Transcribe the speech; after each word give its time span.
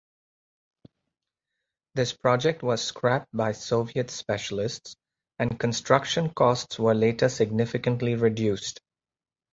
This 1.93 2.11
project 2.11 2.63
was 2.63 2.81
scrapped 2.83 3.27
by 3.31 3.51
Soviet 3.51 4.09
specialists 4.09 4.95
and 5.37 5.59
construction 5.59 6.31
costs 6.31 6.79
were 6.79 6.95
later 6.95 7.29
significantly 7.29 8.15
reduced. 8.15 8.79